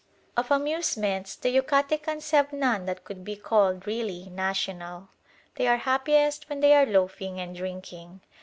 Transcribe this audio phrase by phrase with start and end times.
[0.35, 5.09] Of amusements the Yucatecans have none that could be called really national.
[5.57, 8.21] They are happiest when they are loafing and drinking.